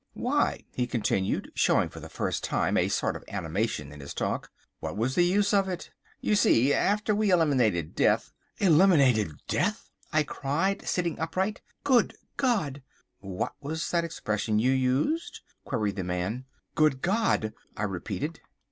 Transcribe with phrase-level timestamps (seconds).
[0.15, 4.49] Why," he continued, showing for the first time a sort of animation in his talk,
[4.79, 5.91] "what was the use of it?
[6.21, 11.61] You see, after we eliminated death—" "Eliminated death!" I cried, sitting upright.
[11.83, 12.81] "Good God!"
[13.19, 16.45] "What was that expression you used?" queried the man.
[16.73, 18.39] "Good God!" I repeated.